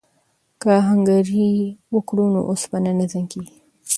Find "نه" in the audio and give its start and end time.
2.99-3.05